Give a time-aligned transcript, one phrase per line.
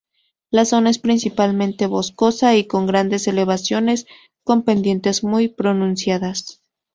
[0.49, 4.07] La zona es principalmente boscosa, y con grandes elevaciones
[4.43, 6.63] con pendientes muy pronunciadas.